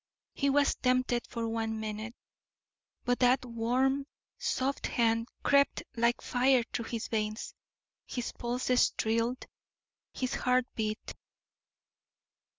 He 0.33 0.49
was 0.49 0.73
tempted 0.73 1.27
for 1.27 1.47
one 1.47 1.79
minute; 1.79 2.15
but 3.05 3.19
that 3.19 3.45
warm, 3.45 4.07
soft 4.39 4.87
hand 4.87 5.27
crept 5.43 5.83
like 5.95 6.21
fire 6.21 6.63
through 6.73 6.85
his 6.85 7.07
veins, 7.07 7.53
his 8.07 8.31
pulses 8.31 8.89
thrilled, 8.97 9.45
his 10.11 10.33
heart 10.33 10.65
beat. 10.73 11.13